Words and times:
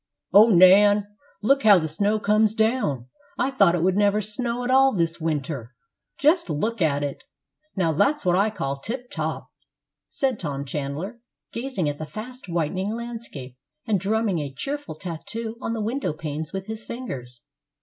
"Oh, 0.33 0.47
Nan, 0.49 1.05
look 1.43 1.61
how 1.61 1.77
the 1.77 1.87
snow 1.87 2.17
comes 2.19 2.55
down! 2.55 3.05
I 3.37 3.51
thought 3.51 3.75
it 3.75 3.83
would 3.83 3.97
never 3.97 4.19
snow 4.19 4.63
at 4.63 4.71
all 4.71 4.91
this 4.95 5.21
winter. 5.21 5.75
Just 6.17 6.49
look 6.49 6.81
at 6.81 7.03
it! 7.03 7.23
Now 7.75 7.93
that's 7.93 8.25
what 8.25 8.35
I 8.35 8.49
call 8.49 8.77
tip 8.77 9.11
top," 9.11 9.49
said 10.09 10.39
Tom 10.39 10.65
Chandler, 10.65 11.19
gazing 11.51 11.87
at 11.87 11.99
the 11.99 12.07
fast 12.07 12.49
whitening 12.49 12.95
landscape, 12.95 13.55
and 13.85 13.99
drumming 13.99 14.39
a 14.39 14.51
cheerful 14.51 14.95
tattoo 14.95 15.55
on 15.61 15.73
the 15.73 15.81
window 15.83 16.13
panes 16.13 16.51
with 16.51 16.65
his 16.65 16.83
fingers. 16.83 17.41